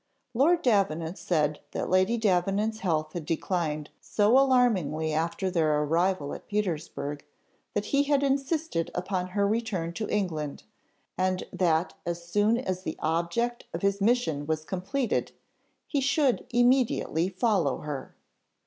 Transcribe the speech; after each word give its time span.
Lord 0.33 0.63
Davenant 0.63 1.19
said 1.19 1.59
that 1.73 1.87
Lady 1.87 2.17
Davenant's 2.17 2.79
health 2.79 3.13
had 3.13 3.23
declined 3.23 3.91
so 3.99 4.35
alarmingly 4.35 5.13
after 5.13 5.51
their 5.51 5.79
arrival 5.83 6.33
at 6.33 6.47
Petersburgh, 6.47 7.23
that 7.75 7.85
he 7.85 8.01
had 8.05 8.23
insisted 8.23 8.89
upon 8.95 9.27
her 9.27 9.47
return 9.47 9.93
to 9.93 10.09
England, 10.09 10.63
and 11.19 11.43
that 11.53 11.93
as 12.03 12.25
soon 12.25 12.57
as 12.57 12.81
the 12.81 12.95
object 12.97 13.65
of 13.75 13.83
his 13.83 14.01
mission 14.01 14.47
was 14.47 14.65
completed, 14.65 15.33
he 15.85 16.01
should 16.01 16.47
immediately 16.51 17.29
follow 17.29 17.81
her. 17.81 18.15